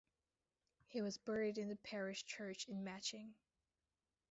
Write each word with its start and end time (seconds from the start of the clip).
He 0.87 0.99
was 1.03 1.19
buried 1.19 1.59
in 1.59 1.67
the 1.69 1.75
parish 1.75 2.25
church 2.25 2.65
in 2.67 2.83
Matching. 2.83 3.35